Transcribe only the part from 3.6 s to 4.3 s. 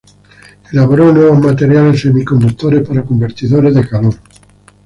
de calor.